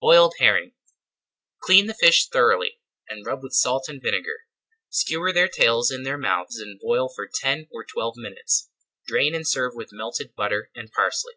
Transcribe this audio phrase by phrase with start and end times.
[0.00, 0.72] BOILED HERRING
[1.62, 2.80] Clean the fish thoroughly,
[3.10, 4.46] and rub with salt and vinegar.
[4.88, 8.70] Skewer their tails in their mouths and boil for ten or twelve minutes.
[9.06, 11.34] Drain and serve with melted butter and parsley.